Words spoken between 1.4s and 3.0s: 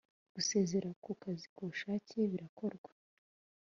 ku bushake birakorwa